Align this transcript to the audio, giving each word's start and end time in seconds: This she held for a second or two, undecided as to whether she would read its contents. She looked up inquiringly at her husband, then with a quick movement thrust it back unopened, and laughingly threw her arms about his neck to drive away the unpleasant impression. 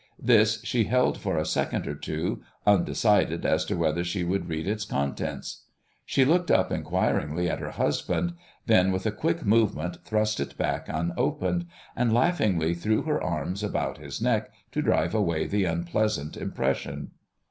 This 0.23 0.63
she 0.63 0.85
held 0.85 1.19
for 1.19 1.37
a 1.37 1.45
second 1.45 1.87
or 1.87 1.93
two, 1.93 2.41
undecided 2.65 3.45
as 3.45 3.63
to 3.65 3.75
whether 3.77 4.03
she 4.03 4.23
would 4.23 4.49
read 4.49 4.67
its 4.67 4.83
contents. 4.83 5.65
She 6.07 6.25
looked 6.25 6.49
up 6.49 6.71
inquiringly 6.71 7.47
at 7.47 7.59
her 7.59 7.69
husband, 7.69 8.33
then 8.65 8.91
with 8.91 9.05
a 9.05 9.11
quick 9.11 9.45
movement 9.45 10.03
thrust 10.03 10.39
it 10.39 10.57
back 10.57 10.87
unopened, 10.89 11.67
and 11.95 12.11
laughingly 12.11 12.73
threw 12.73 13.03
her 13.03 13.21
arms 13.21 13.61
about 13.61 13.99
his 13.99 14.19
neck 14.19 14.49
to 14.71 14.81
drive 14.81 15.13
away 15.13 15.45
the 15.45 15.65
unpleasant 15.65 16.35
impression. 16.35 17.11